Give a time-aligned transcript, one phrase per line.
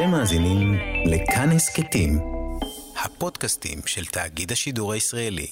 [0.00, 2.18] אתם מאזינים לכאן הסכתים,
[3.04, 5.46] הפודקאסטים של תאגיד השידור הישראלי.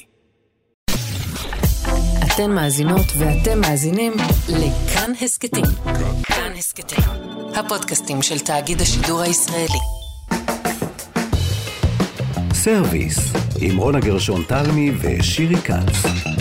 [2.26, 4.12] אתן מאזינות ואתם מאזינים
[4.48, 5.64] לכאן הסכתים.
[6.22, 7.04] כאן הסכתים,
[7.54, 9.80] הפודקאסטים של תאגיד השידור הישראלי.
[12.52, 13.18] סרוויס,
[13.60, 16.37] עם רונה גרשון תלמי ושירי כץ.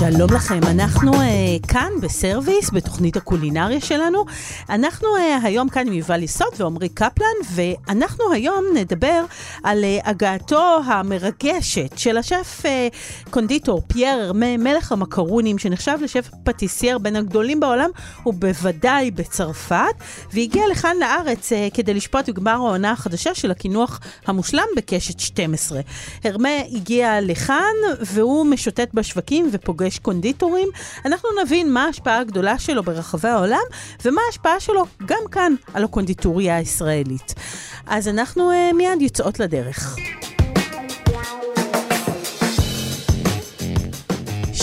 [0.00, 4.24] שלום לכם, אנחנו אה, כאן בסרוויס, בתוכנית הקולינריה שלנו.
[4.68, 9.24] אנחנו אה, היום כאן עם יובל יסוד ועמרי קפלן, ואנחנו היום נדבר
[9.64, 12.66] על uh, הגעתו המרגשת של השף אה,
[13.30, 17.90] קונדיטור פייר מלך המקרונים, שנחשב לשף פטיסייר בין הגדולים בעולם,
[18.26, 19.94] ובוודאי בצרפת,
[20.32, 25.80] והגיע לכאן לארץ אה, כדי לשפוט בגמר העונה החדשה של הקינוח המושלם בקשת 12.
[26.26, 29.87] ארמה הגיע לכאן, והוא משוטט בשווקים ופוגש...
[29.88, 30.68] יש קונדיטורים,
[31.04, 33.64] אנחנו נבין מה ההשפעה הגדולה שלו ברחבי העולם,
[34.04, 37.34] ומה ההשפעה שלו גם כאן על הקונדיטוריה הישראלית.
[37.86, 39.96] אז אנחנו uh, מיד יוצאות לדרך.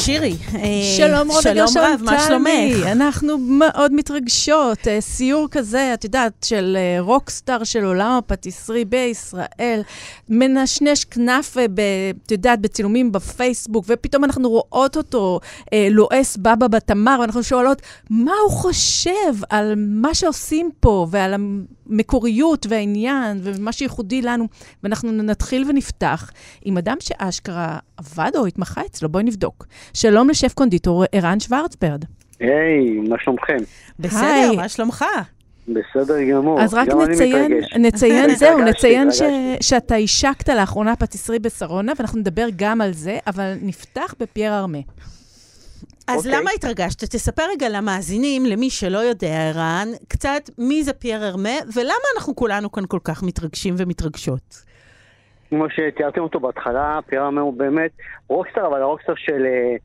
[0.06, 0.36] שירי,
[0.98, 2.86] שלום רונה שלום רב, מה שלומך?
[2.86, 4.88] אנחנו מאוד מתרגשות.
[4.88, 9.82] אה, סיור כזה, את יודעת, של אה, רוקסטאר של עולם הפטיסרי בישראל,
[10.30, 11.66] מנשנש כנף, אה,
[12.26, 15.40] את יודעת, בצילומים בפייסבוק, ופתאום אנחנו רואות אותו
[15.90, 23.40] לועס בבא בתמר, ואנחנו שואלות, מה הוא חושב על מה שעושים פה, ועל המקוריות והעניין,
[23.44, 24.48] ומה שייחודי לנו.
[24.84, 26.32] ואנחנו נתחיל ונפתח
[26.66, 29.66] עם אדם שאשכרה עבד או התמחה אצלו, בואי נבדוק.
[29.96, 32.06] שלום לשף קונדיטור ערן שוורצברד.
[32.40, 33.58] היי, מה שלומכם?
[34.00, 35.06] בסדר, מה שלומך?
[35.68, 36.62] בסדר גמור.
[36.62, 39.22] אז רק נציין, נציין, זהו, נציין ש,
[39.62, 44.78] שאתה השקת לאחרונה פטיסרי בשרונה, ואנחנו נדבר גם על זה, אבל נפתח בפייר ארמה.
[46.08, 46.30] אז okay.
[46.30, 47.04] למה התרגשת?
[47.04, 52.72] תספר רגע למאזינים, למי שלא יודע, ערן, קצת מי זה פייר ארמה, ולמה אנחנו כולנו
[52.72, 54.66] כאן כל כך מתרגשים ומתרגשות.
[55.50, 57.92] כמו שתיארתם אותו בהתחלה, פייר ארמה הוא באמת
[58.28, 59.76] rockstar, אבל ה rockstar של, אה,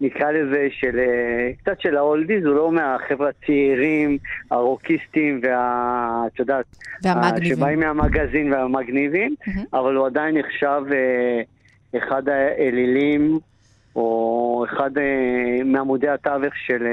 [0.00, 4.18] נקרא לזה, של אה, קצת של ה oldies, הוא לא מהחבר'ה הצעירים,
[4.50, 6.24] הרוקיסטים וה...
[6.26, 6.64] את יודעת,
[7.02, 7.56] והמגניבים.
[7.56, 9.60] שבאים מהמגזין והמגניבים, mm-hmm.
[9.72, 11.42] אבל הוא עדיין נחשב אה,
[11.98, 13.38] אחד האלילים.
[13.96, 14.90] או אחד
[15.64, 16.86] מעמודי התווך של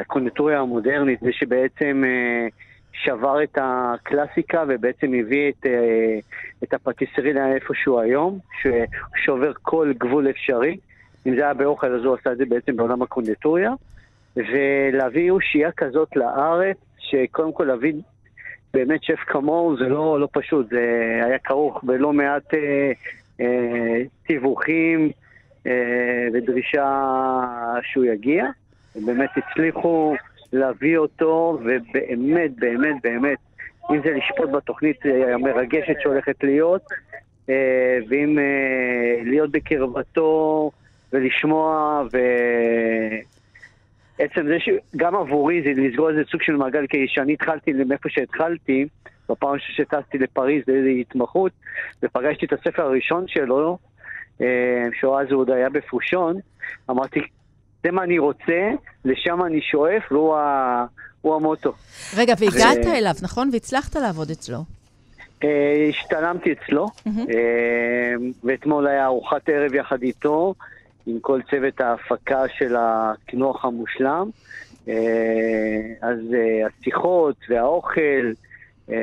[0.00, 2.02] הקונדיטוריה המודרנית, זה שבעצם
[3.02, 6.18] שבר את הקלאסיקה ובעצם הביא את, אה,
[6.64, 10.76] את הפטיסרי לאיפה שהוא היום, ששובר כל גבול אפשרי.
[11.26, 13.70] אם זה היה באוכל, אז הוא עשה את זה בעצם בעולם הקונדיטוריה.
[14.36, 17.94] ולהביא אושייה כזאת לארץ, שקודם כל להביא
[18.74, 22.92] באמת שף כמוהו זה לא, לא פשוט, זה היה כרוך בלא מעט אה,
[23.40, 25.10] אה, תיווכים,
[25.66, 27.10] אה, ודרישה
[27.82, 28.44] שהוא יגיע.
[29.06, 30.14] באמת הצליחו
[30.54, 33.38] להביא אותו, ובאמת, באמת, באמת,
[33.90, 35.00] אם זה לשפוט בתוכנית
[35.34, 36.82] המרגשת שהולכת להיות,
[37.50, 40.70] אה, ואם אה, להיות בקרבתו
[41.12, 42.02] ולשמוע,
[44.18, 48.86] ועצם זה שגם עבורי זה לסגור איזה סוג של מעגל, כי כשאני התחלתי מאיפה שהתחלתי,
[49.28, 51.52] בפעם שטסתי לפריז לאיזו התמחות,
[52.02, 53.78] ופגשתי את הספר הראשון שלו,
[54.40, 56.36] אה, שהוא אז עוד היה בפושון,
[56.90, 57.20] אמרתי,
[57.84, 58.70] זה מה אני רוצה,
[59.04, 60.84] לשם אני שואף, והוא ה...
[61.24, 61.72] המוטו.
[62.16, 62.94] רגע, והגעת ו...
[62.94, 63.50] אליו, נכון?
[63.52, 64.58] והצלחת לעבוד אצלו.
[65.44, 67.10] אה, השתלמתי אצלו, mm-hmm.
[68.44, 70.54] ואתמול היה ארוחת ערב יחד איתו,
[71.06, 74.30] עם כל צוות ההפקה של הקינוח המושלם.
[76.02, 76.18] אז
[76.66, 78.32] השיחות והאוכל,
[78.90, 78.96] אה,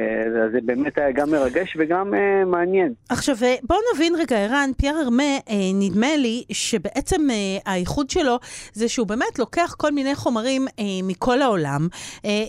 [0.51, 2.93] זה באמת היה גם מרגש וגם uh, מעניין.
[3.09, 8.39] עכשיו, אה, בואו נבין רגע, ערן, פייר ארמה, uh, נדמה לי שבעצם uh, הייחוד שלו
[8.73, 11.87] זה שהוא באמת לוקח כל מיני חומרים uh, מכל העולם.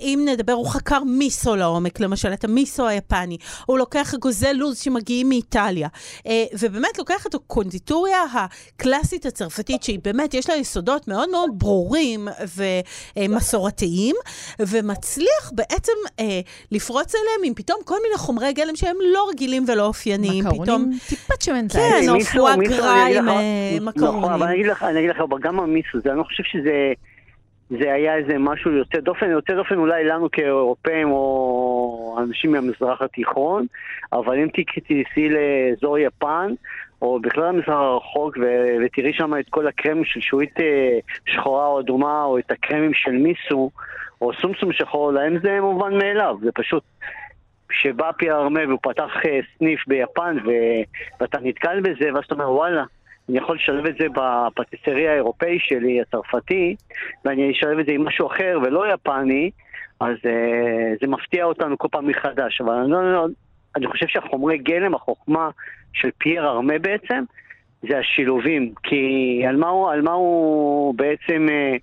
[0.03, 3.37] אם נדבר, הוא חקר מיסו לעומק, למשל, את המיסו היפני.
[3.67, 5.89] הוא לוקח אגוזי לוז שמגיעים מאיטליה.
[6.59, 12.29] ובאמת לוקח את הקונדיטוריה הקלאסית הצרפתית, שהיא באמת, יש לה יסודות מאוד מאוד ברורים
[13.17, 14.17] ומסורתיים,
[14.61, 15.93] ומצליח בעצם
[16.71, 20.45] לפרוץ אליהם עם פתאום כל מיני חומרי גלם שהם לא רגילים ולא אופייניים.
[20.45, 21.83] מקרונים, טיפת שמן זית.
[21.83, 23.25] כן, או פואה גרה עם
[23.85, 24.19] מקרונים.
[24.19, 26.93] נכון, אבל אני אגיד לך, אני אגיד לך, גם המיסו, אני לא חושב שזה...
[27.81, 33.67] זה היה איזה משהו יוצא דופן, יוצא דופן אולי לנו כאירופאים או אנשים מהמזרח התיכון,
[34.13, 34.49] אבל אם
[34.87, 36.53] תיסעי לאזור יפן,
[37.03, 41.81] או בכלל המזרח הרחוק, ו- ותראי שם את כל הקרמים של שועית אה, שחורה או
[41.81, 43.71] אדומה, או את הקרמים של מיסו,
[44.23, 46.83] או סומסום שחור, להם זה מובן מאליו, זה פשוט...
[47.69, 50.51] כשבא פייר ארמה והוא פתח אה, סניף ביפן ו...
[51.21, 52.85] ואתה נתקל בזה, ואז אתה אומר וואלה,
[53.29, 56.77] אני יכול לשלב את זה בפטיסריה האירופאי שלי, הצרפתי,
[57.25, 59.51] ואני אשלב את זה עם משהו אחר ולא יפני,
[60.01, 62.61] אז אה, זה מפתיע אותנו כל פעם מחדש.
[62.61, 63.27] אבל אני, לא, לא,
[63.77, 65.51] אני חושב שהחומרי גלם, החוכמה
[65.93, 67.25] של פייר ארמה בעצם,
[67.89, 68.73] זה השילובים.
[68.83, 71.47] כי על מה הוא, על מה הוא בעצם...
[71.51, 71.77] אה,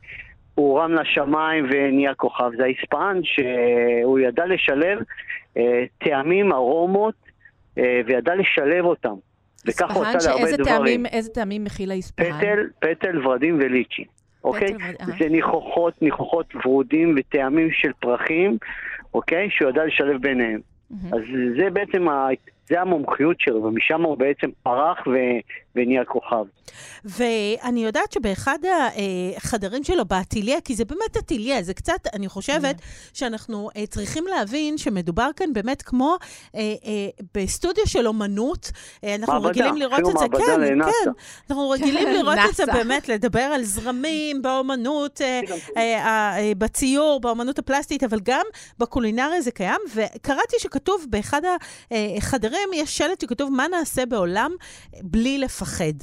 [0.60, 5.00] הוא רם לשמיים ונהיה כוכב, זה האספן שהוא ידע לשלב
[5.58, 7.14] אה, טעמים, ארומות,
[7.78, 9.14] אה, וידע לשלב אותם.
[9.68, 10.66] וככה הוא עשה להרבה דברים.
[10.66, 12.24] טעמים, איזה טעמים מכיל האספן?
[12.24, 14.04] פטל, פטל, ורדים וליצ'י.
[14.44, 14.74] אוקיי?
[15.20, 18.58] זה ניחוחות, ניחוחות ורודים וטעמים של פרחים,
[19.14, 19.50] אוקיי?
[19.52, 20.60] שהוא ידע לשלב ביניהם.
[21.12, 21.22] אז
[21.58, 22.08] זה בעצם.
[22.70, 25.12] זה המומחיות שלו, ומשם הוא בעצם פרח ו...
[25.76, 26.46] ונהיה כוכב.
[27.06, 28.58] ואני יודעת שבאחד
[29.38, 32.84] החדרים שלו, באטיליה, כי זה באמת אטיליה, זה קצת, אני חושבת mm.
[33.14, 36.58] שאנחנו uh, צריכים להבין שמדובר כאן באמת כמו uh, uh,
[37.36, 38.66] בסטודיו של אומנות.
[38.66, 40.92] Uh, אנחנו מעבדה, רגילים לראות את זה, כן, לנאסה.
[41.04, 41.12] כן,
[41.50, 45.80] אנחנו רגילים לראות את זה באמת, לדבר על זרמים באומנות, uh, uh,
[46.58, 48.46] בציור, באומנות הפלסטית, אבל גם
[48.80, 51.42] בקולינריה זה קיים, וקראתי שכתוב באחד
[51.92, 54.52] החדרים, יש שלט שכתוב מה נעשה בעולם
[55.02, 55.94] בלי לפחד.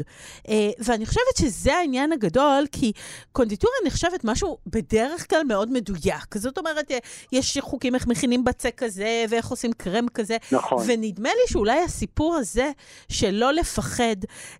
[0.78, 2.92] ואני חושבת שזה העניין הגדול, כי
[3.32, 6.34] קונדיטוריה נחשבת משהו בדרך כלל מאוד מדויק.
[6.34, 6.90] זאת אומרת,
[7.32, 10.36] יש חוקים איך מכינים בצק כזה, ואיך עושים קרם כזה.
[10.52, 10.84] נכון.
[10.88, 12.70] ונדמה לי שאולי הסיפור הזה,
[13.08, 14.16] של לא לפחד,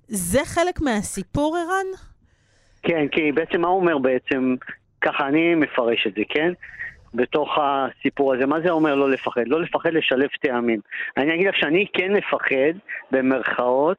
[0.08, 1.86] זה חלק מהסיפור, ערן?
[2.82, 4.54] כן, כי בעצם מה הוא אומר בעצם?
[5.00, 6.52] ככה אני מפרש את זה, כן?
[7.16, 8.46] בתוך הסיפור הזה.
[8.46, 9.42] מה זה אומר לא לפחד?
[9.46, 10.80] לא לפחד לשלב טעמים.
[11.16, 12.78] אני אגיד לך שאני כן מפחד,
[13.10, 13.96] במרכאות,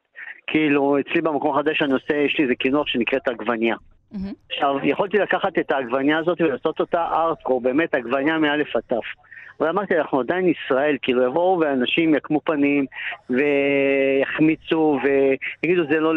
[0.47, 3.75] כאילו, אצלי במקום החדש אני עושה, יש לי איזה קינוח שנקראת עגבניה.
[3.75, 4.17] Mm-hmm.
[4.51, 9.05] עכשיו, יכולתי לקחת את העגבניה הזאת ולעשות אותה ארטקור, באמת עגבניה מאלף עד תף.
[9.59, 12.85] אבל אמרתי, אנחנו עדיין ישראל, כאילו יבואו ואנשים יקמו פנים
[13.29, 16.13] ויחמיצו ויגידו זה לא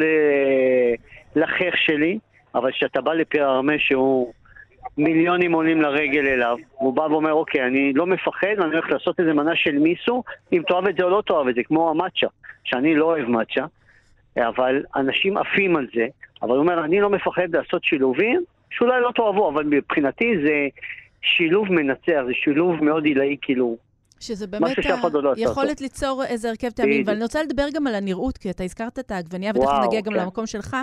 [1.36, 2.18] לחך שלי,
[2.54, 4.32] אבל כשאתה בא לפיר ארמה שהוא
[5.00, 9.32] מיליונים עולים לרגל אליו, הוא בא ואומר, אוקיי, אני לא מפחד ואני הולך לעשות איזה
[9.32, 12.26] מנה של מיסו, אם תאהב את זה או לא תאהב את זה, כמו המצ'ה,
[12.64, 13.64] שאני לא אוהב מצ'ה,
[14.38, 16.06] אבל אנשים עפים על זה,
[16.42, 20.66] אבל הוא אומר, אני לא מפחד לעשות שילובים, שאולי לא תאהבו, אבל מבחינתי זה
[21.22, 23.76] שילוב מנצח, זה שילוב מאוד עילאי, כאילו,
[24.20, 24.76] שזה באמת
[25.36, 27.02] היכולת ליצור איזה הרכב טעמים.
[27.06, 30.20] ואני רוצה לדבר גם על הנראות, כי אתה הזכרת את העגבנייה, ותכף נגיע גם כן.
[30.20, 30.76] למקום שלך.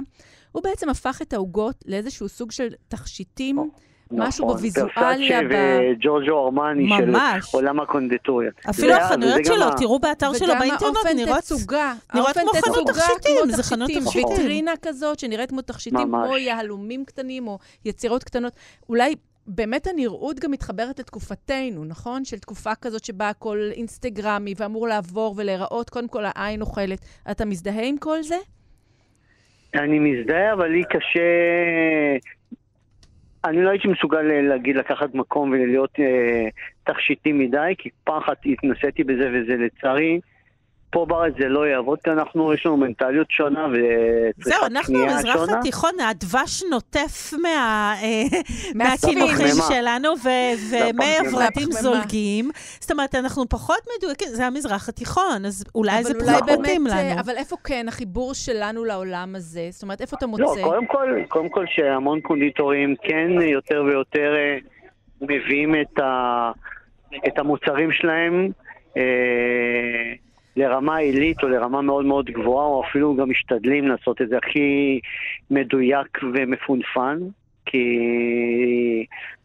[0.52, 3.56] הוא בעצם הפך את העוגות לאיזשהו סוג של תכשיטים.
[3.56, 5.42] משהו נכון, בוויזואליה.
[5.42, 5.54] ב...
[5.92, 7.16] וג'ורג'ו ארמני של
[7.54, 8.52] עולם הקונדטוריה.
[8.70, 11.40] אפילו החנויות שלו, תראו באתר שלו באינטרנט, נראות...
[11.40, 11.94] תצוגה.
[12.16, 14.28] נראות כמו חנות תכשיטים, זה חנות תכשיטים.
[14.28, 18.54] ויטרינה כזאת שנראית כמו תכשיטים, כמו יהלומים קטנים או יצירות קטנות.
[18.90, 19.16] אולי
[19.48, 22.26] באמת הנראות גם מתחברת לתקופתנו, נכון?
[22.26, 27.00] של תקופה כזאת שבה הכל אינסטגרמי ואמור לעבור ולהיראות, קודם כל העין אוכלת.
[27.32, 28.38] אתה מזדהה עם כל זה?
[29.76, 31.20] אני מזדהה, אבל לי קשה...
[33.50, 36.48] אני לא הייתי מסוגל להגיד לקחת מקום ולהיות אה,
[36.84, 40.20] תכשיטי מדי, כי אחת התנסיתי בזה וזה לצערי
[40.90, 44.52] פה בארץ זה לא יעבוד, כי אנחנו, יש לנו מנטליות שונה וצריכת.
[44.52, 48.24] זהו, אנחנו במזרח התיכון, הדבש נוטף מה, אה,
[49.70, 50.10] שלנו,
[50.72, 52.50] ומי הברדים זולגים.
[52.80, 57.20] זאת אומרת, אנחנו פחות מדויקים, זה המזרח התיכון, אז אולי זה פחות מתאים אה, לנו.
[57.20, 59.68] אבל איפה כן החיבור שלנו לעולם הזה?
[59.72, 60.44] זאת אומרת, איפה אתה מוצא?
[60.44, 64.58] לא, קודם כל, קודם כל שהמון קונדיטורים כן יותר ויותר אה,
[65.22, 65.76] מביאים
[67.28, 68.52] את המוצרים שלהם.
[70.58, 75.00] לרמה עילית או לרמה מאוד מאוד גבוהה, או אפילו גם משתדלים לעשות את זה הכי
[75.52, 77.18] מדויק ומפונפן,
[77.66, 77.86] כי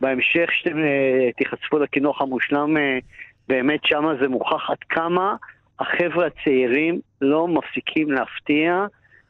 [0.00, 2.98] בהמשך שאתם אה, תיחשפו לקינוח המושלם, אה,
[3.48, 5.36] באמת שמה זה מוכח עד כמה
[5.80, 8.86] החבר'ה הצעירים לא מפסיקים להפתיע.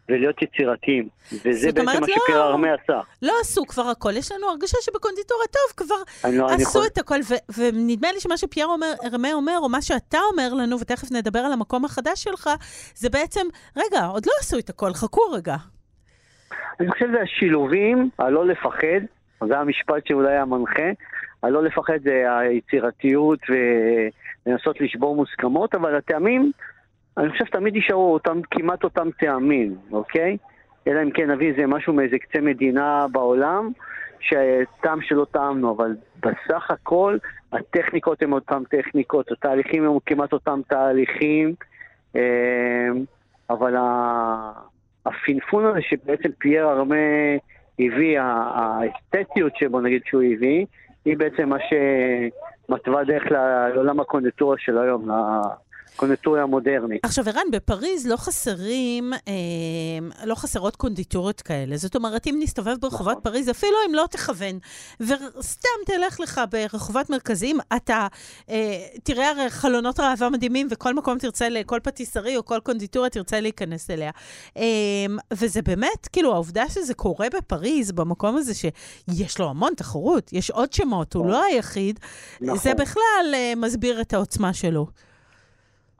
[0.09, 1.09] ולהיות יצירתיים.
[1.45, 3.01] וזה בעצם מה לא, שפייר ארמה עשה.
[3.23, 6.83] לא עשו כבר הכל, יש לנו הרגשה שבקונדיטוריה טוב כבר לא, עשו יכול...
[6.93, 8.69] את הכל, ו- ונדמה לי שמה שפייר
[9.05, 12.51] ארמה אומר, או מה שאתה אומר לנו, ותכף נדבר על המקום החדש שלך,
[12.95, 15.57] זה בעצם, רגע, עוד לא עשו את הכל, חכו רגע.
[16.81, 19.01] אני חושב שזה השילובים, הלא לפחד,
[19.49, 20.91] זה המשפט שאולי המנחה,
[21.43, 23.39] הלא לפחד זה היצירתיות
[24.47, 26.53] ולנסות לשבור מוסכמות, אבל הטעמים...
[27.19, 30.37] אני חושב שתמיד יישארו אותם, כמעט אותם טעמים, אוקיי?
[30.89, 33.71] אלא אם כן נביא איזה משהו מאיזה קצה מדינה בעולם,
[34.21, 37.19] שטעם שלא טעמנו, אבל בסך הכל
[37.53, 41.55] הטכניקות הן אותן טכניקות, התהליכים הם כמעט אותם תהליכים,
[42.15, 42.21] אמ,
[43.51, 43.75] אבל
[45.07, 46.97] הפינפון הזה שבעצם פייר ארמה
[47.79, 50.67] הביא, האסתטיות שבו נגיד שהוא הביא,
[51.05, 51.57] היא בעצם מה
[52.69, 55.09] שמתווה דרך לעולם הקונדטורה של היום,
[55.97, 57.01] קונדיטוריה מודרנית.
[57.05, 61.77] עכשיו, ערן, בפריז לא חסרים, אה, לא חסרות קונדיטוריות כאלה.
[61.77, 63.23] זאת אומרת, אם נסתובב ברחובות נכון.
[63.23, 64.59] פריז, אפילו אם לא תכוון,
[65.01, 68.07] וסתם תלך לך ברחובות מרכזיים, אתה
[68.51, 73.41] אה, תראה הרי חלונות ראווה מדהימים, וכל מקום תרצה, כל פטיסרי או כל קונדיטוריה תרצה
[73.41, 74.11] להיכנס אליה.
[74.57, 74.63] אה,
[75.33, 80.73] וזה באמת, כאילו, העובדה שזה קורה בפריז, במקום הזה שיש לו המון תחרות, יש עוד
[80.73, 81.33] שמות, הוא נכון.
[81.33, 82.01] לא היחיד,
[82.41, 82.59] נכון.
[82.59, 84.87] זה בכלל אה, מסביר את העוצמה שלו.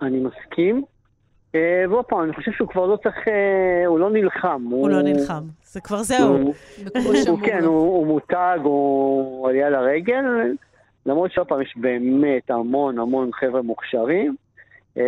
[0.03, 0.83] אני מסכים.
[1.55, 4.63] אה, ועוד פעם, אני חושב שהוא כבר לא צריך, אה, הוא לא נלחם.
[4.71, 5.43] הוא לא נלחם.
[5.65, 6.53] זה כבר זהו.
[7.45, 7.65] כן.
[7.65, 10.25] הוא, הוא מותג, הוא עלייה לרגל,
[11.07, 14.37] למרות שעוד פעם יש באמת המון המון חבר'ה מוכשרים.
[14.99, 15.03] אה,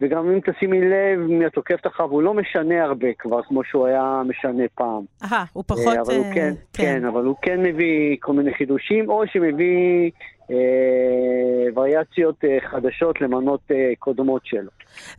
[0.00, 4.22] וגם אם תשימי לב, מי התוקף אחריו, הוא לא משנה הרבה כבר, כמו שהוא היה
[4.28, 5.02] משנה פעם.
[5.22, 5.96] אהה, הוא פחות...
[5.96, 10.10] אבל הוא אה, כן, כן, אבל הוא כן מביא כל מיני חידושים, או שמביא
[11.76, 14.70] וריאציות אה, חדשות למנות אה, קודמות שלו.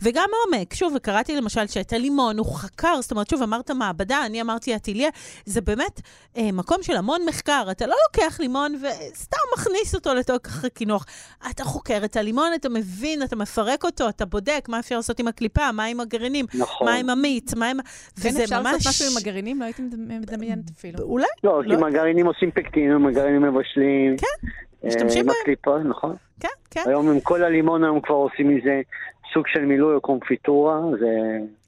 [0.01, 4.41] וגם עומק, שוב, וקראתי למשל שאת הלימון הוא חקר, זאת אומרת, שוב, אמרת מעבדה, אני
[4.41, 5.09] אמרתי אטיליה,
[5.45, 6.01] זה באמת
[6.37, 7.67] אה, מקום של המון מחקר.
[7.71, 11.05] אתה לא לוקח לימון וסתם מכניס אותו לתוך הקינוח.
[11.51, 15.27] אתה חוקר את הלימון, אתה מבין, אתה מפרק אותו, אתה בודק מה אפשר לעשות עם
[15.27, 16.87] הקליפה, מה עם הגרעינים, נכון.
[16.87, 17.77] מה עם המיץ, מה עם...
[18.23, 19.59] כן, אפשר לעשות משהו עם הגרעינים?
[19.59, 20.99] לא הייתי מדמיינת אפילו.
[20.99, 21.67] אולי, לא, לא.
[21.69, 24.17] כי עם הגרעינים עושים פקטין, עם הגרעינים מבשלים.
[24.17, 25.35] כן, אה, משתמשים עם בהם.
[25.41, 26.15] הקליפה, נכון.
[26.39, 26.81] כן, כן.
[26.85, 28.81] היום עם כל הלימון היום כבר עושים מזה
[29.33, 31.07] סוג של מילוי או קונפיטורה, זה...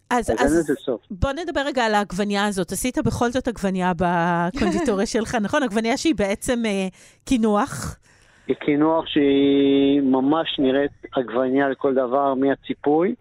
[0.09, 0.71] אז, אז.
[1.11, 2.71] בוא נדבר רגע על העגבנייה הזאת.
[2.71, 5.63] עשית בכל זאת עגבנייה בקונדיטוריה שלך, נכון?
[5.63, 6.87] עגבנייה שהיא בעצם אה,
[7.25, 7.99] קינוח.
[8.47, 13.15] היא קינוח שהיא ממש נראית עגבנייה לכל דבר מהציפוי,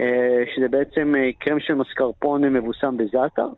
[0.00, 3.48] אה, שזה בעצם אה, קרם של מסקרפון מבוסם בזאטר.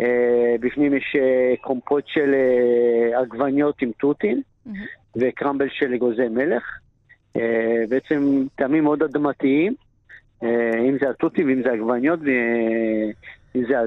[0.00, 4.78] אה, בפנים יש אה, קומפוט של אה, עגבניות עם תותים מהמם.
[5.16, 6.62] וקרמבל של אגוזי מלך.
[7.88, 9.74] בעצם טעמים מאוד אדמתיים,
[10.42, 13.78] אם זה התותים ואם זה עגבניות ואם זה.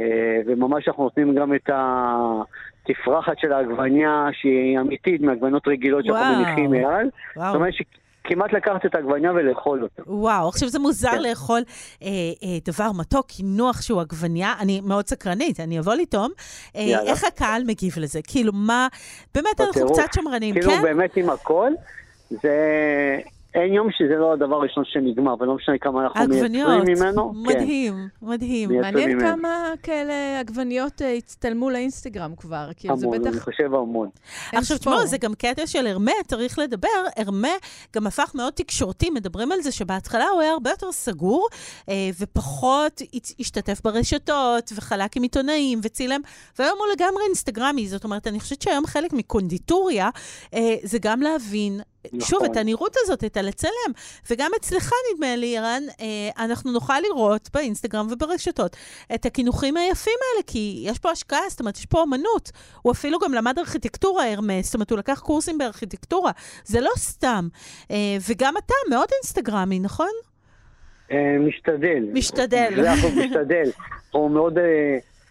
[0.00, 6.44] אה, וממש אנחנו נותנים גם את התפרחת של העגבניה שהיא אמיתית מעגבניות רגילות שאנחנו.
[6.44, 7.10] מניחים מעל.
[7.34, 7.54] זאת.
[7.54, 7.74] אומרת
[8.26, 10.02] שכמעט לקחת את העגבניה ולאכול אותה.
[10.06, 11.22] וואו, עכשיו זה מוזר כן.
[11.22, 11.62] לאכול
[12.02, 14.54] אה, אה, דבר מתוק, קינוח שהוא עגבנייה.
[14.60, 16.30] אני מאוד סקרנית, אני אבוא לטעום.
[16.76, 17.10] אה, יאללה.
[17.10, 18.20] איך הקהל מגיב לזה?
[18.26, 18.88] כאילו, מה...
[19.34, 19.92] באמת, אנחנו.
[19.92, 20.82] קצת שמרנים, כאילו כן?
[20.82, 21.70] באמת עם הכל,
[22.30, 22.50] זה...
[23.54, 27.32] אין יום שזה לא הדבר הראשון שנגמר, ולא משנה כמה אנחנו עגבניות, מייצרים ממנו.
[27.32, 27.38] כן.
[27.38, 28.68] מדהים, מדהים.
[28.68, 29.36] מייצרים מעניין ממנו.
[29.36, 33.30] כמה כאלה עגבניות אה, הצטלמו לאינסטגרם כבר, כאילו זה המון, בטח...
[33.30, 34.08] אני חושב המון.
[34.52, 34.78] אין עכשיו.
[34.78, 36.88] תשמעו, זה גם קטע של הרמה, צריך לדבר.
[37.16, 37.48] הרמה
[37.96, 39.10] גם הפך מאוד תקשורתי.
[39.10, 41.48] מדברים על זה שבהתחלה הוא היה הרבה יותר סגור,
[41.88, 43.02] אה, ופחות
[43.40, 46.20] השתתף ברשתות, וחלק עם עיתונאים, וצילם,
[46.58, 47.86] והיום הוא לגמרי אינסטגרמי.
[47.86, 50.08] זאת אומרת, אני חושבת שהיום חלק מקונדיטוריה
[50.54, 52.20] אה, זה גם להבין נכון.
[52.20, 53.92] שוב, את הנראות הזאת, את הלצלם.
[54.30, 58.76] וגם אצלך, נדמה לי, ערן, אה, אנחנו נוכל לראות באינסטגרם וברשתות
[59.14, 62.50] את הקינוחים היפים האלה, כי יש פה השקעה, זאת אומרת, יש פה אמנות.
[62.82, 66.30] הוא אפילו גם למד ארכיטקטורה, הרמס, זאת אומרת, הוא לקח קורסים בארכיטקטורה.
[66.64, 67.48] זה לא סתם.
[67.90, 67.96] אה,
[68.28, 70.12] וגם אתה מאוד אינסטגרמי, נכון?
[71.12, 72.04] אה, משתדל.
[72.12, 72.70] משתדל.
[73.12, 73.70] משתדל.
[74.12, 74.58] אנחנו מאוד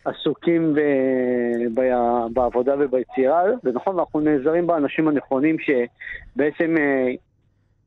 [0.05, 7.11] עסוקים ב- ב- בעבודה וביצירה, ונכון, אנחנו נעזרים באנשים הנכונים שבעצם אה,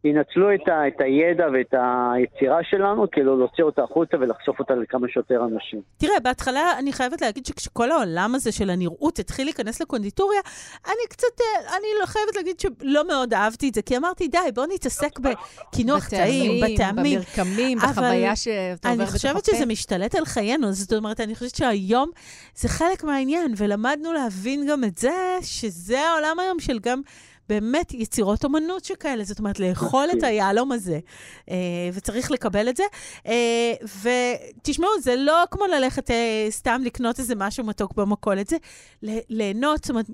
[0.04, 1.74] ינצלו את, ה, את הידע ואת
[2.14, 5.80] היצירה שלנו, כאילו להוציא אותה החוצה ולחשוף אותה לכמה שיותר אנשים.
[5.96, 10.40] תראה, בהתחלה אני חייבת להגיד שכשכל העולם הזה של הנראות התחיל להיכנס לקונדיטוריה,
[10.86, 14.38] אני קצת, אה, אני לא חייבת להגיד שלא מאוד אהבתי את זה, כי אמרתי, די,
[14.54, 17.18] בואו נתעסק בקינוח טעים, בטעמים.
[17.18, 19.56] במרקמים, בחוויה שאתה עובר אני בתוך חושבת הפה.
[19.56, 22.10] שזה משתלט על חיינו, זאת אומרת, אני חושבת שהיום
[22.54, 27.00] זה חלק מהעניין, ולמדנו להבין גם את זה, שזה העולם היום של גם...
[27.48, 30.28] באמת יצירות אומנות שכאלה, זאת אומרת, לאכול את מסכים.
[30.28, 30.98] היהלום הזה,
[31.50, 31.56] אה,
[31.92, 32.84] וצריך לקבל את זה.
[33.26, 33.72] אה,
[34.02, 38.56] ותשמעו, זה לא כמו ללכת אה, סתם לקנות איזה משהו מתוק במכולת, זה
[39.28, 40.06] ליהנות, זאת אומרת,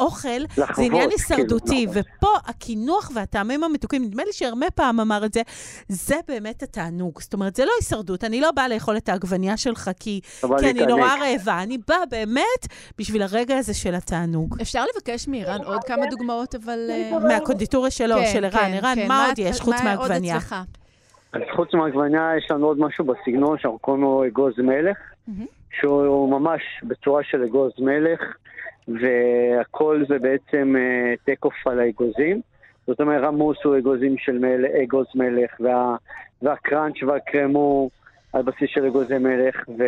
[0.00, 2.02] אוכל זה לחוות, עניין כאילו, הישרדותי, נכון.
[2.18, 5.42] ופה הקינוח והטעמים המתוקים, נדמה לי שהרמה פעם אמר את זה,
[5.88, 7.20] זה באמת התענוג.
[7.20, 10.20] זאת אומרת, זה לא הישרדות, אני לא באה לאכול את העגבנייה שלך כי,
[10.58, 10.86] כי אני.
[10.86, 12.66] נורא רעבה, אני באה באמת
[12.98, 14.60] בשביל הרגע הזה של התענוג.
[14.60, 16.78] אפשר לבקש מערן עוד כמה דוגמאות, אבל...
[16.90, 18.52] אה, מהקונדיטוריה שלו, כן, של ערן.
[18.52, 19.08] כן, ערן, כן.
[19.08, 20.36] מה עוד יש חוץ מה עוד מעגבנייה?
[20.36, 20.56] אצלך?
[21.32, 25.46] אז חוץ מהעגבניה יש לנו עוד משהו בסגנון שאנחנו קוראים לו אגוז מלך, מהמם.
[25.80, 28.20] שהוא ממש בצורה של אגוז מלך,
[28.88, 30.74] והכל זה בעצם
[31.24, 32.40] טק אוף על האגוזים.
[32.86, 34.66] זאת אומרת, רמוס הוא אגוזים של מל...
[34.82, 35.96] אגוז מלך, וה...
[36.42, 37.90] והקראנץ' והקרם הוא
[38.32, 39.84] על בסיס של אגוזי מלך, ו...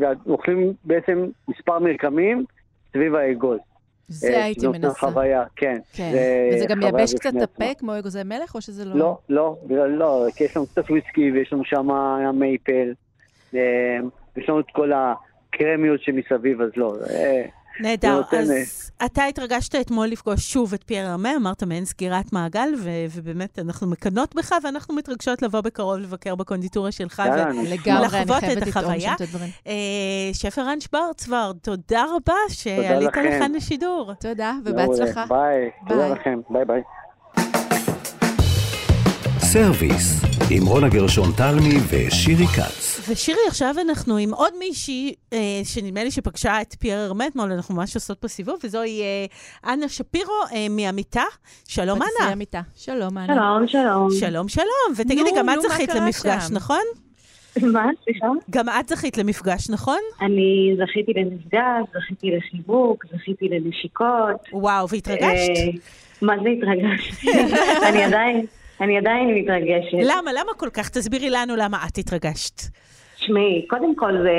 [0.00, 2.44] ואוכלים בעצם מספר מרקמים
[2.92, 3.58] סביב האגוז.
[4.08, 4.98] זה אה, הייתי מנסה.
[5.00, 5.78] חוויה, כן.
[5.92, 6.10] כן.
[6.12, 7.42] זה וזה גם מייבש קצת את.
[7.42, 8.94] הפה כמו אגוזי מלך, או שזה לא?
[8.96, 11.88] לא, לא, לא, לא, כי יש לנו קצת וויסקי ויש לנו שם
[12.34, 12.92] מייפל,
[13.54, 13.98] אה,
[14.36, 16.94] יש לנו את כל הקרמיות שמסביב, אז לא.
[17.80, 18.22] נהדר.
[18.32, 18.52] אז
[19.04, 23.86] אתה התרגשת אתמול לפגוש שוב את פייר ארמה, אמרת מעין סגירת מעגל, ו- ובאמת אנחנו
[23.86, 27.22] מקנאות בך, ואנחנו מתרגשות לבוא בקרוב לבקר בקונדיטוריה שלך.
[27.24, 27.62] ו- יאללה, נשמע.
[27.62, 29.14] לגמרי, אני לחוות את החוויה.
[29.66, 29.72] אה,
[30.32, 33.10] שף ערן שוורצברד, תודה רבה שעלית.
[33.16, 34.14] לכאן לשידור.
[34.20, 34.52] תודה.
[34.64, 35.24] ובהצלחה.
[35.28, 36.08] ביי, תודה.
[36.08, 36.82] לכם, ביי ביי.
[39.54, 43.08] סרוויס, עם רונה גרשון תלמי ושירי כץ.
[43.08, 47.74] ושירי, עכשיו אנחנו עם עוד מישהי אה, שנדמה לי שפגשה את פייר ארמה אתמול, אנחנו
[47.74, 49.26] ממש עושות פה סיבוב, וזוהי אה,
[49.72, 51.22] אנה שפירו אה, מהמיטה.
[51.68, 52.32] שלום, אנה.
[52.76, 53.34] שלום, אנה.
[53.34, 54.08] שלום, שלום.
[54.10, 54.92] שלום, שלום.
[54.96, 56.54] ותגידי, נו, גם את נו, זכית למפגש, שם?
[56.54, 56.84] נכון?
[57.62, 58.26] מה, סליחה?
[58.50, 60.00] גם את זכית למפגש, נכון?
[60.20, 64.48] אני זכיתי למפגש, זכיתי לחיבוק, זכיתי לנשיקות.
[64.52, 65.50] וואו, והתרגשת?
[65.56, 65.70] אה,
[66.22, 67.26] מה זה התרגשתי?
[67.88, 68.46] אני עדיין,
[68.80, 69.98] אני עדיין מתרגשת.
[70.02, 70.32] למה?
[70.32, 70.88] למה כל כך?
[70.88, 72.60] תסבירי לנו למה את התרגשת.
[73.16, 74.38] תשמעי, קודם כל זה,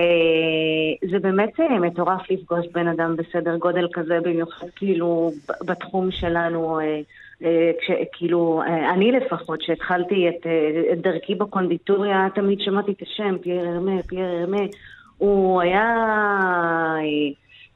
[1.12, 5.32] זה באמת אה, מטורף לפגוש בן אדם בסדר גודל כזה, במיוחד כאילו
[5.66, 6.80] בתחום שלנו.
[6.80, 7.02] אה,
[7.44, 8.62] אה, כש, כאילו,
[8.94, 10.48] אני לפחות, שהתחלתי את,
[10.94, 14.62] את דרכי בקונדיטוריה, תמיד שמעתי את השם, פייר ארמה, פייר ארמה.
[15.18, 15.96] הוא היה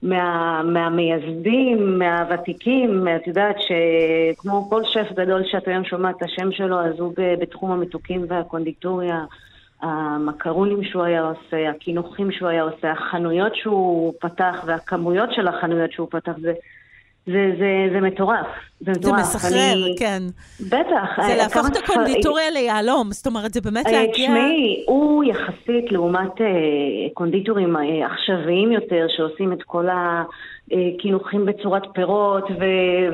[0.03, 6.79] מה, מהמייסדים, מהוותיקים, את יודעת שכמו כל שף גדול שאת היום שומעת את השם שלו,
[6.79, 9.25] אז הוא בתחום המתוקים והקונדיטוריה.
[9.81, 16.07] המקרונים שהוא היה עושה, הקינוחים שהוא היה עושה, החנויות שהוא פתח והכמויות של החנויות שהוא
[16.11, 16.53] פתח, זה,
[17.31, 18.45] זה, זה, זה מטורף.
[18.79, 19.19] זה זה מטורף.
[19.19, 20.23] מסחרר, אני- כן.
[20.59, 21.09] בטח.
[21.17, 24.11] זה אה, להפוך את הקונדיטוריה ליהלום, זאת אומרת, זה באמת אה, להגיע...
[24.27, 26.45] תשמעי, הוא יחסית לעומת אה,
[27.13, 29.87] קונדיטורים אה, עכשוויים יותר, שעושים את כל
[30.71, 32.65] הקינוחים בצורת פירות ו-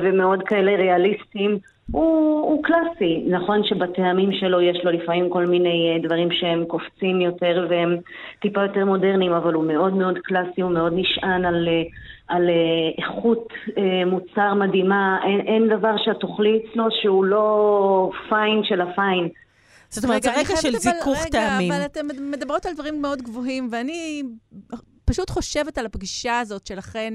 [0.02, 1.58] ומאוד כאלה ריאליסטיים,
[1.92, 2.04] הוא,
[2.40, 3.22] הוא קלאסי.
[3.28, 7.96] נכון שבטעמים שלו יש לו לפעמים כל מיני דברים שהם קופצים יותר והם
[8.42, 11.68] טיפה יותר מודרניים, אבל הוא מאוד מאוד קלאסי, הוא מאוד נשען על...
[12.28, 18.60] על אה, איכות אה, מוצר מדהימה, אין, אין דבר שאת תאכלי אצלו שהוא לא פיין
[18.64, 19.28] של הפיין.
[19.88, 21.72] זאת אומרת, זה רגע של זיכוך טעמים.
[21.72, 24.22] רגע, אבל אתן מדברות על דברים מאוד גבוהים, ואני
[25.04, 27.14] פשוט חושבת על הפגישה הזאת שלכן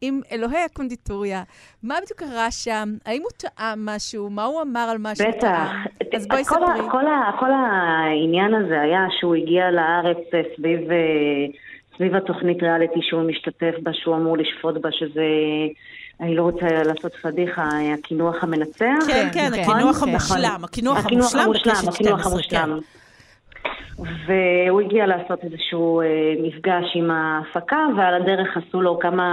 [0.00, 1.42] עם אלוהי הקונדיטוריה.
[1.82, 2.88] מה בדיוק קרה שם?
[3.06, 4.30] האם הוא טעם משהו?
[4.30, 5.40] מה הוא אמר על מה שהוא בטח.
[5.40, 5.84] טעם?
[6.16, 6.90] אז בואי ספרי.
[7.38, 10.80] כל, העניין הזה היה שהוא הגיע לארץ אה, סביב,
[11.96, 15.24] סביב התוכנית ריאליטי שהוא משתתף בה, שהוא אמור לשפוט בה, שזה...
[16.20, 19.06] אני לא רוצה לעשות פדיחה, הקינוח המנצח.
[19.06, 20.10] כן, כן, כן, הקינוח כן.
[20.10, 22.56] המושלם, הקינוח הקינוח המושלם המושלם, בקשת הקינוח 12, כן.
[22.56, 22.78] המושלם.
[23.98, 29.24] והוא הגיע לעשות איזשהו אה, מפגש עם ההפקה, ועל הדרך עשו לו כמה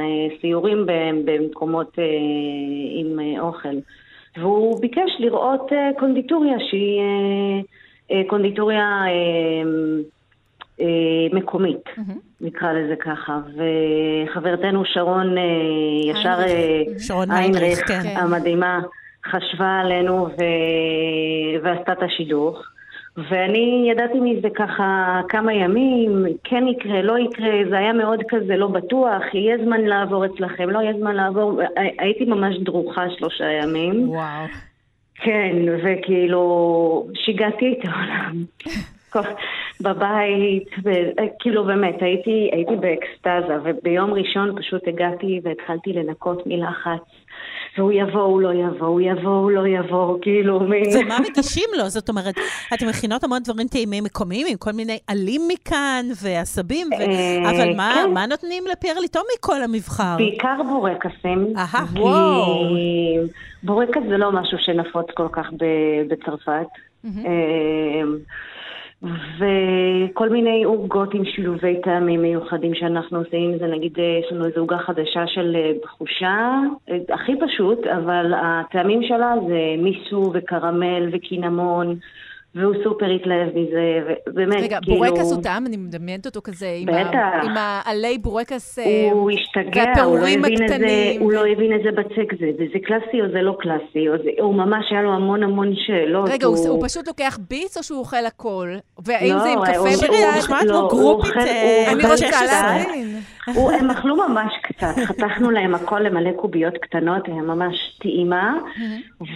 [0.00, 0.86] אה, סיורים
[1.24, 2.04] במקומות אה,
[2.94, 3.76] עם אוכל.
[4.36, 7.02] והוא ביקש לראות קונדיטוריה שהיא
[8.26, 9.04] קונדיטוריה
[11.32, 11.84] מקומית,
[12.40, 13.38] נקרא לזה ככה.
[14.26, 15.42] וחברתנו שרון אה,
[16.10, 16.28] ישר...
[16.40, 16.82] אה,
[17.30, 18.16] היינריך, היינריך כן.
[18.16, 18.80] המדהימה
[19.26, 20.32] חשבה עלינו ו...
[21.62, 22.62] ועשתה את השידוך.
[23.30, 28.66] ואני ידעתי מזה ככה כמה ימים, כן יקרה, לא יקרה, זה היה מאוד כזה לא
[28.66, 34.08] בטוח, יהיה זמן לעבור אצלכם, לא יהיה זמן לעבור, הי- הייתי ממש דרוכה שלושה ימים.
[34.08, 34.46] וואו.
[35.14, 36.42] כן, וכאילו
[37.14, 38.44] שיגעתי את העולם.
[39.80, 47.02] בבית, ו- כאילו באמת, הייתי, הייתי באקסטזה, וביום ראשון פשוט הגעתי והתחלתי לנקות מלחץ.
[47.78, 50.82] והוא יבוא, הוא לא יבוא, הוא יבוא, הוא לא יבוא, כאילו, מין...
[51.04, 51.88] ומה מגישים לו?
[51.88, 52.34] זאת אומרת,
[52.74, 57.02] אתם מכינות המון דברים טעימים מקומיים, עם כל מיני עלים מכאן ועשבים, ו...
[57.02, 58.14] אה, אבל מה, כן.
[58.14, 60.16] מה נותנים לפייר לטעום מכל המבחר?
[60.16, 61.52] בעיקר בורקסים.
[61.56, 62.74] אהה, וואו.
[63.62, 66.66] בורקס זה לא משהו שנפוץ כל כך ב- בצרפת.
[67.04, 68.16] אמ,
[69.02, 74.60] וכל מיני עוגות עם שילובי טעמים מיוחדים שאנחנו עושים, זה נגיד, אה, יש לנו איזו
[74.60, 81.96] עוגה חדשה של אה, בחושה, אה, הכי פשוט, אבל הטעמים שלה זה מיסו וקרמל וקינמון,
[82.54, 84.96] והוא סופר התלהב מזה, ובאמת, רגע, כאילו...
[84.96, 85.66] בורקס הוא טעם?
[85.66, 87.40] אני מדמיינת אותו כזה, עם ה-.
[87.42, 88.78] עם העלי בורקס...
[88.78, 91.20] אה, הוא השתגע, הוא לא והפירורים הבין את זה, הקטנים.
[91.20, 94.30] הוא לא הבין את זה בצק זה, וזה קלאסי או זה לא קלאסי, או זה,
[94.40, 96.28] הוא ממש היה לו המון המון שאלות.
[96.30, 98.68] רגע, הוא, הוא פשוט לוקח ביס או שהוא אוכל הכל?
[99.04, 99.88] והאם לא, זה עם הוא- קפה הוא-?
[99.88, 102.42] את נשמעת לא, כמו הוא גרופית אוכל- אה, הוא אני רוצה 16.
[102.78, 103.16] להבין.
[103.56, 108.54] הם אכלו ממש קצת, חתכנו להם הכל למלא קוביות קטנות, הם ממש טעימה,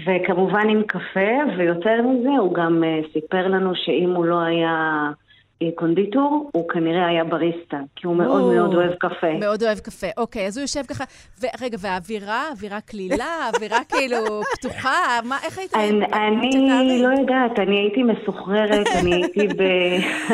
[0.07, 5.11] וכמובן עם קפה, ויותר מזה, הוא גם uh, סיפר לנו שאם הוא לא היה
[5.75, 9.33] קונדיטור, הוא כנראה היה בריסטה, כי הוא מאוד מאוד אוהב קפה.
[9.41, 10.07] מאוד אוהב קפה.
[10.17, 11.05] אוקיי, אז הוא יושב ככה,
[11.41, 15.75] ורגע, והאווירה, אווירה קלילה, אווירה כאילו פתוחה, מה, איך היית...
[15.75, 19.63] אני לא יודעת, אני הייתי מסוחררת, אני הייתי ב...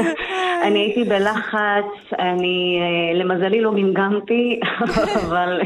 [0.67, 4.61] אני הייתי בלחץ, אני, אה, למזלי לא גמגמתי,
[5.25, 5.61] אבל...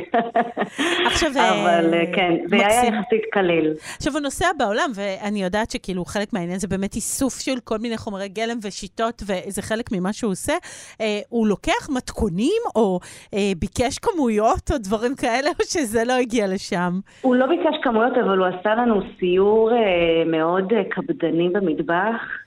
[1.06, 3.74] עכשיו, אבל אה, כן, זה היה יחסית קליל.
[3.96, 7.96] עכשיו, הוא נוסע בעולם, ואני יודעת שכאילו חלק מהעניין זה באמת איסוף של כל מיני
[7.96, 9.22] חומרי גלם ושיטות,
[9.52, 10.52] וזה חלק ממה שהוא עושה.
[11.00, 13.00] אה, הוא לוקח מתכונים, או
[13.34, 17.00] אה, ביקש כמויות, או דברים כאלה, או שזה לא הגיע לשם?
[17.20, 22.42] הוא לא ביקש כמויות, אבל הוא עשה לנו סיור אה, מאוד אה, קפדני במטבח.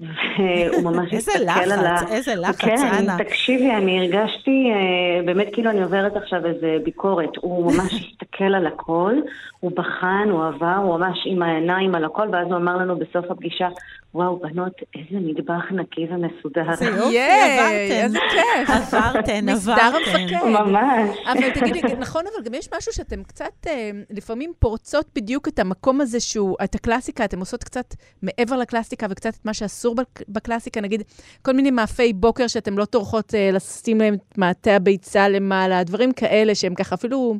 [0.00, 1.72] והוא ממש הסתכל על ה...
[1.72, 3.18] איזה לחץ, איזה לחץ, אנה.
[3.18, 7.36] כן, תקשיבי, אני הרגשתי, אה, באמת כאילו אני עוברת עכשיו איזה ביקורת.
[7.40, 9.14] הוא ממש הסתכל על הכל,
[9.60, 13.30] הוא בחן, הוא עבר, הוא ממש עם העיניים על הכל, ואז הוא אמר לנו בסוף
[13.30, 13.68] הפגישה,
[14.14, 16.74] וואו, בנות, איזה מטבח נקי ומסודר.
[16.74, 18.04] זה יופי, עברתן.
[18.04, 18.70] איזה כיף.
[18.70, 20.26] עברתן, עברתן.
[20.46, 21.18] ממש.
[21.26, 26.00] אבל תגידי, נכון, אבל גם יש משהו שאתם קצת, אה, לפעמים פורצות בדיוק את המקום
[26.00, 29.94] הזה שהוא, את הקלאסיקה, אתם עושות קצת מעבר לקלאסיקה וקצת את מה שאסור
[30.28, 31.02] בקלאסיקה, נגיד,
[31.42, 36.12] כל מיני מאפי בוקר שאתם לא טורחות אה, לשים להם את מעטה הביצה למעלה, דברים
[36.12, 37.38] כאלה שהם ככה אפילו...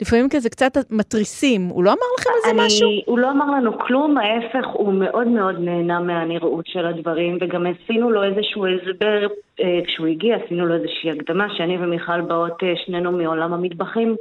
[0.00, 1.66] לפעמים כזה קצת מתריסים.
[1.66, 2.88] הוא לא אמר לכם על זה משהו?
[3.06, 8.10] הוא לא אמר לנו כלום, ההפך, הוא מאוד מאוד נהנה מהנראות של הדברים, וגם עשינו
[8.10, 9.26] לו איזשהו הסבר,
[9.60, 14.16] אה, כשהוא הגיע עשינו לו איזושהי הקדמה, שאני ומיכל באות אה, שנינו מעולם המטבחים.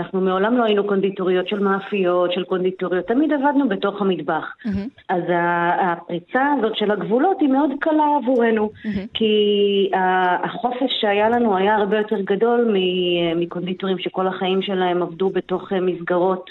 [0.00, 4.44] אנחנו מעולם לא היינו קונדיטוריות של מאפיות, של קונדיטוריות, תמיד עבדנו בתוך המטבח.
[4.66, 5.02] Mm-hmm.
[5.08, 5.22] אז
[5.80, 9.06] הפריצה הזאת של הגבולות היא מאוד קלה עבורנו, mm-hmm.
[9.14, 9.90] כי
[10.44, 12.76] החופש שהיה לנו היה הרבה יותר גדול
[13.36, 16.50] מקונדיטורים שכל החיים שלהם עבדו בתוך מסגרות.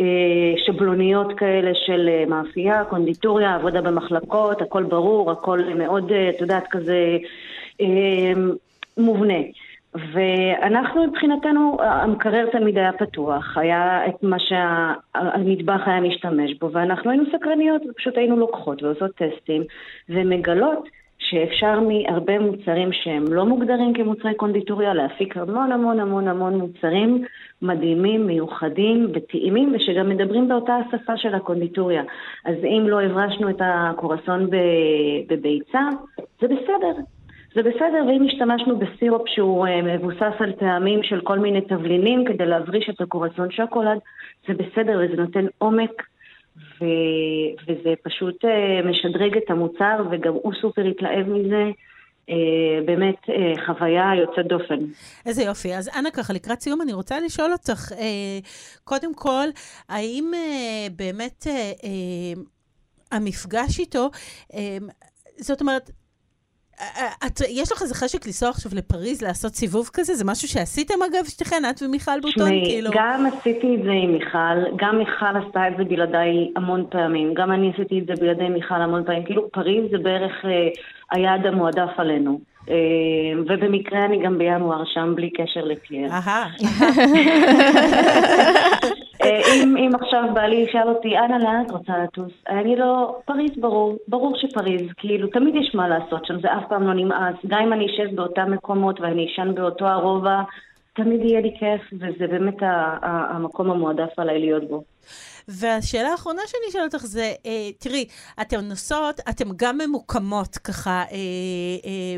[0.00, 6.40] אה, שבלוניות כאלה של אה, מאפייה, קונדיטוריה, עבודה במחלקות, הכל ברור, הכל מאוד, אה, את
[6.40, 7.18] יודעת, כזה
[8.98, 9.38] מובנה.
[9.94, 17.24] ואנחנו מבחינתנו, המקרר תמיד היה פתוח, היה את מה שהמטבח היה משתמש בו, ואנחנו היינו
[17.32, 19.62] סקרניות, ופשוט היינו לוקחות ועושות טסטים,
[20.08, 27.24] ומגלות שאפשר מהרבה מוצרים שהם לא מוגדרים כמוצרי קונדיטוריה להפיק המון המון המון המון מוצרים
[27.62, 32.02] מדהימים, מיוחדים וטעימים ושגם מדברים באותה השפה של הקונדיטוריה.
[32.44, 34.50] אז אם לא הברשנו את הקורסון
[35.28, 35.80] בביצה,
[36.40, 37.02] זה בסדר,
[37.58, 42.46] זה בסדר, ואם השתמשנו בסירופ שהוא uh, מבוסס על טעמים של כל מיני תבלינים כדי
[42.46, 43.98] להבריש את הקורסון שוקולד,
[44.48, 46.02] זה בסדר וזה נותן עומק,
[46.56, 46.84] ו...
[47.62, 51.64] וזה פשוט uh, משדרג את המוצר, וגם הוא סופר התלהב מזה.
[52.30, 52.32] Uh,
[52.84, 53.16] באמת
[53.66, 54.78] חוויה יוצאת דופן.
[55.26, 55.74] איזה יופי.
[55.74, 57.92] אז אנה, ככה לקראת סיום, אני רוצה לשאול אותך,
[58.84, 59.46] קודם כל,
[59.88, 60.32] האם
[60.96, 61.46] באמת
[63.12, 64.10] המפגש איתו,
[65.36, 65.90] זאת אומרת,
[67.26, 70.14] את, יש לך איזה חשק לנסוע עכשיו לפריז, לעשות סיבוב כזה?
[70.14, 72.48] זה משהו שעשיתם אגב, שתיכן, את ומיכל בוטון?
[72.64, 72.90] כאילו...
[72.94, 77.52] גם עשיתי את זה עם מיכל, גם מיכל עשתה את זה בלעדיי המון פעמים, גם
[77.52, 79.24] אני עשיתי את זה בלעדי מיכל המון פעמים.
[79.24, 80.50] כאילו, פריז זה בערך אה,
[81.12, 82.40] היעד המועדף עלינו.
[82.70, 82.74] אה,
[83.46, 86.10] ובמקרה אני גם בינואר שם, בלי קשר לפייר.
[86.10, 86.48] אהה.
[89.28, 92.32] אה, אם, אם עכשיו בעלי ישאל אותי, אנה, לאן את רוצה לטוס?
[92.48, 96.86] אני לא, פריז ברור, ברור שפריז, כאילו, תמיד יש מה לעשות שם, זה אף פעם
[96.86, 97.34] לא נמאס.
[97.46, 100.42] גם אם אני אשב באותם מקומות ואני אשן באותו הרובע,
[100.98, 102.56] תמיד יהיה לי כיף, וזה באמת
[103.02, 104.84] המקום המועדף עליי להיות בו.
[105.48, 108.04] והשאלה האחרונה שאני אשאל אותך זה, אה, תראי,
[108.40, 111.16] אתן נוסעות, אתן גם ממוקמות ככה אה,
[111.84, 112.16] אה,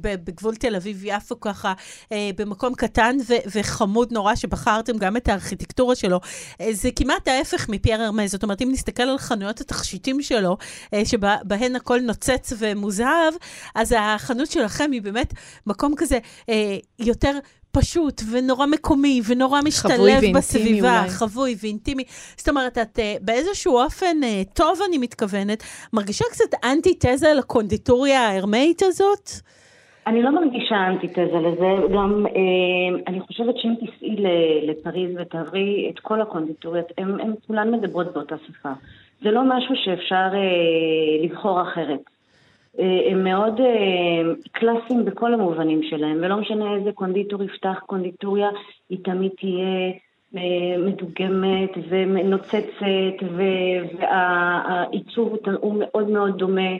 [0.00, 1.72] בגבול תל אביב-יפו ככה,
[2.12, 6.20] אה, במקום קטן ו- וחמוד נורא, שבחרתם גם את הארכיטקטורה שלו.
[6.60, 10.56] אה, זה כמעט ההפך מפייר הרמז, זאת אומרת, אם נסתכל על חנויות התכשיטים שלו,
[10.94, 13.34] אה, שבהן הכל נוצץ ומוזהב,
[13.74, 15.34] אז החנות שלכם היא באמת
[15.66, 17.38] מקום כזה אה, יותר...
[17.72, 21.10] פשוט ונורא מקומי ונורא משתלב בסביבה, אולי.
[21.10, 22.04] חבוי ואינטימי.
[22.36, 28.82] זאת אומרת, את uh, באיזשהו אופן uh, טוב, אני מתכוונת, מרגישה קצת אנטי-תזה לקונדיטוריה ההרמאית
[28.82, 29.30] הזאת?
[30.06, 34.16] אני לא מרגישה אנטי-תזה לזה, גם אה, אני חושבת שאם תיסעי
[34.66, 38.72] לפריז ותעברי את כל הקונדיטוריות, הן כולן מדברות באותה שפה.
[39.22, 42.00] זה לא משהו שאפשר אה, לבחור אחרת.
[42.78, 48.48] אה, הם מאוד אה, קלאסיים בכל המובנים שלהם, ולא משנה איזה קונדיטור יפתח קונדיטוריה,
[48.90, 49.92] היא תמיד תהיה
[50.36, 53.22] אה, מדוגמת ונוצצת,
[54.00, 56.70] והעיצוב הוא מאוד מאוד דומה.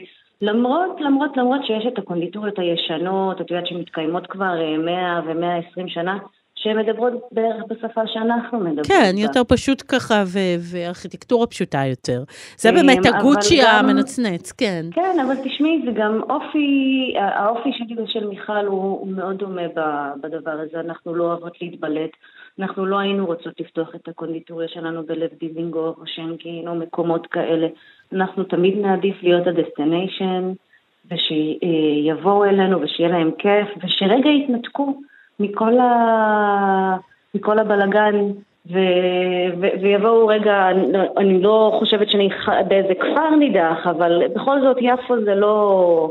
[0.41, 6.17] למרות, למרות, למרות שיש את הקונדיטוריות הישנות, את יודעת שמתקיימות כבר 100 ו-120 שנה,
[6.63, 8.83] שהן מדברות בערך בשפה שאנחנו מדברים.
[8.83, 9.21] כן, בה.
[9.21, 12.23] יותר פשוט ככה, ו- וארכיטקטורה פשוטה יותר.
[12.57, 14.85] זה אמ, באמת הגוצ'י המנצנץ, כן.
[14.91, 19.61] כן, אבל תשמעי, זה גם אופי, האופי שלי ושל מיכל הוא, הוא מאוד דומה
[20.21, 20.79] בדבר הזה.
[20.79, 22.11] אנחנו לא אוהבות להתבלט.
[22.59, 27.67] אנחנו לא היינו רוצות לפתוח את הקונדיטוריה שלנו בלב דיזינגוף או שנקין או מקומות כאלה.
[28.13, 30.51] אנחנו תמיד נעדיף להיות ה destination,
[31.11, 35.01] ושיבואו אלינו ושיהיה להם כיף, ושרגע יתנתקו
[35.39, 36.97] מכל, ה...
[37.35, 38.15] מכל הבלגן.
[38.71, 38.79] ו...
[39.61, 39.67] ו...
[39.81, 40.69] ויבואו רגע,
[41.17, 42.29] אני, לא חושבת שאני
[42.67, 46.09] באיזה כפר נידח, אבל בכל זאת יפו זה לא,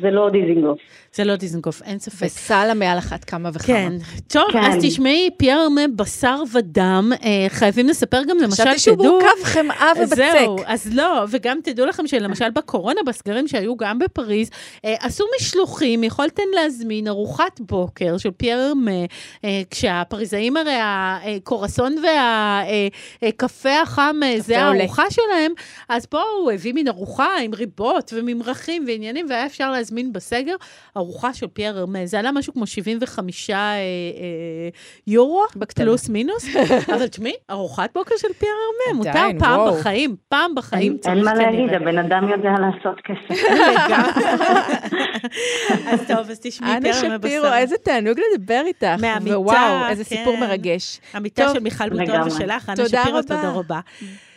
[0.00, 0.78] זה לא דיזינגוף.
[1.14, 2.26] זה לא דיזנגוף, אין ספק.
[2.26, 3.66] וסאלה מעל אחת כמה וכמה.
[3.66, 3.92] כן.
[4.28, 4.58] טוב, כן.
[4.58, 8.96] אז תשמעי, פייר ארמה, בשר ודם, אה, חייבים לספר גם למשל, חשבתי שהוא.
[8.96, 10.16] מורכב חמאה ובצק.
[10.16, 14.50] זהו, אז לא, וגם תדעו לכם שלמשל בקורונה, בסגרים שהיו גם בפריז,
[14.84, 18.90] אה, עשו משלוחים, יכולתן להזמין ארוחת בוקר של פייר ארמה,
[19.44, 21.96] אה, כשהפריזאים הרי הקרואסון
[23.22, 24.78] והקפה החם, אה, זה עולה.
[24.78, 25.52] הארוחה שלהם,
[25.88, 30.54] אז פה הוא הביא מין ארוחה עם ריבות וממרחים ועניינים, והיה אפשר להזמין בסגר
[30.96, 31.98] ארוחה של פייר ארמה.
[32.04, 33.78] זה עלה משהו כמו 75 אה, אה,
[35.06, 35.84] יורו, בקטנה.
[35.84, 36.56] פלוס מינוס,
[36.94, 39.74] אבל תשמעי, ארוחת בוקר של פייר ארמה, מותר פעם וואו.
[39.74, 41.74] בחיים, פעם בחיים אין, מה להגיד.
[41.74, 43.42] הבן אדם יודע לעשות כסף.
[45.92, 47.56] אז טוב, אז תשמעי אנה פייר ארמה שפירו, בשר.
[47.56, 48.86] איזה תענוג לדבר איתך.
[49.00, 50.16] מהמיטה, ווואו, איזה כן.
[50.16, 51.00] סיפור מרגש.
[51.12, 52.22] המיטה של מיכל בוטון.
[52.26, 53.22] ושלך, אנה שפירו.
[53.22, 53.80] תודה רבה.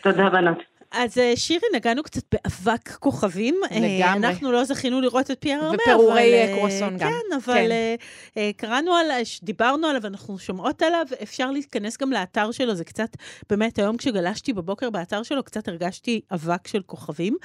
[0.02, 0.67] תודה בנות.
[0.92, 3.60] אז אה, שירי, נגענו קצת באבק כוכבים.
[3.70, 4.28] אה, לגמרי.
[4.28, 5.76] אנחנו לא זכינו לראות את פייר אבל...
[5.82, 7.10] ופירורי, אה, אה, קרואסון גם.
[7.10, 7.72] כן, אבל
[8.34, 8.40] כן.
[8.56, 13.08] קראנו עליו, דיברנו עליו, אנחנו שומעות עליו, אפשר להתכנס גם לאתר שלו, זה קצת,
[13.50, 17.36] באמת, היום כשגלשתי בבוקר באתר שלו, קצת הרגשתי אבק של כוכבים.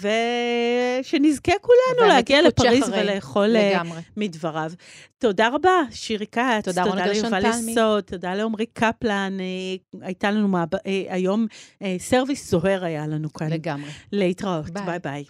[0.00, 3.02] ושנזכה כולנו להגיע לפריז שאחרי.
[3.02, 4.00] ולאכול לגמרי.
[4.16, 4.72] מדבריו.
[5.18, 6.64] תודה רבה, שירי כץ.
[6.64, 7.44] תודה, תודה ליובל.
[7.44, 9.36] יסוד, תודה לעמרי קפלן.
[10.00, 10.56] הייתה לנו.
[10.56, 11.46] אה, היום
[11.82, 11.96] אה,
[12.26, 13.52] סרוויס זוהר היה לנו כאן.
[13.52, 13.90] לגמרי.
[14.12, 14.98] להתראות, ביי.
[15.02, 15.24] ביי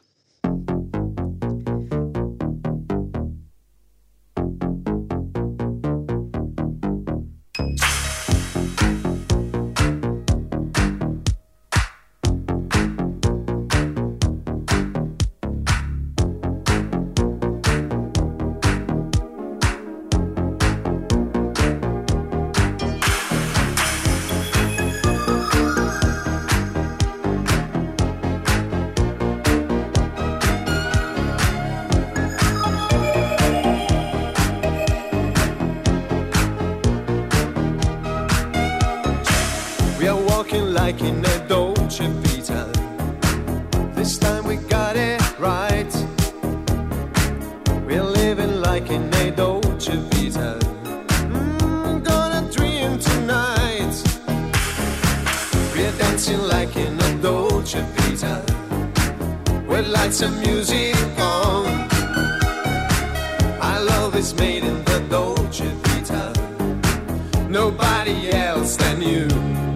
[68.06, 69.75] Nobody else than you.